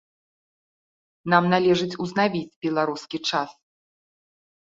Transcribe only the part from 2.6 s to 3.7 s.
беларускі час.